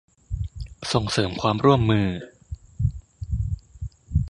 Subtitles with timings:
[0.93, 2.07] ส่งเสริมความร่วมมือ